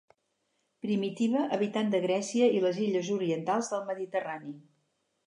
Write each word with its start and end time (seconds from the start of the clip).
Primitiva 0.85 1.43
habitant 1.57 1.93
de 1.95 1.99
Grècia 2.05 2.47
i 2.57 2.63
les 2.63 2.79
illes 2.87 3.13
orientals 3.17 3.71
del 3.75 3.85
Mediterrani. 3.91 4.57